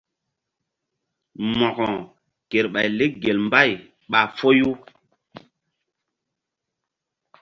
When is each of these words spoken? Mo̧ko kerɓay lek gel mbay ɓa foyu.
Mo̧ko 1.59 1.85
kerɓay 2.49 2.87
lek 2.97 3.13
gel 3.23 3.39
mbay 3.45 3.69
ɓa 4.11 4.19
foyu. 4.37 4.69